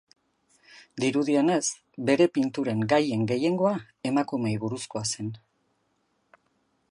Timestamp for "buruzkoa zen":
4.65-5.33